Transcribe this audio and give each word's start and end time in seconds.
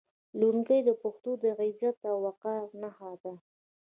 لونګۍ 0.39 0.79
د 0.85 0.89
پښتنو 1.01 1.31
د 1.43 1.45
عزت 1.59 1.97
او 2.09 2.17
وقار 2.25 2.63
نښه 2.81 3.11
ده. 3.21 3.33